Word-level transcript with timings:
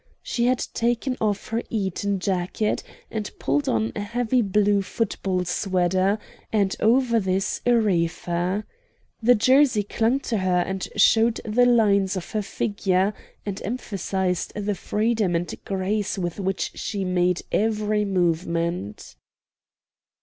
She 0.23 0.45
had 0.47 0.57
taken 0.73 1.15
off 1.21 1.49
her 1.49 1.61
Eton 1.69 2.17
jacket 2.17 2.81
and 3.11 3.29
pulled 3.37 3.69
on 3.69 3.91
a 3.95 3.99
heavy 4.01 4.41
blue 4.41 4.81
football 4.81 5.45
sweater, 5.45 6.17
and 6.51 6.75
over 6.79 7.19
this 7.19 7.61
a 7.67 7.75
reefer. 7.77 8.65
The 9.21 9.35
jersey 9.35 9.83
clung 9.83 10.19
to 10.21 10.39
her 10.39 10.61
and 10.65 10.87
showed 10.95 11.39
the 11.45 11.67
lines 11.67 12.17
of 12.17 12.31
her 12.31 12.41
figure, 12.41 13.13
and 13.45 13.61
emphasized 13.63 14.53
the 14.55 14.73
freedom 14.73 15.35
and 15.35 15.53
grace 15.65 16.17
with 16.17 16.39
which 16.39 16.71
she 16.73 17.05
made 17.05 17.43
every 17.51 18.03
movement. 18.03 19.15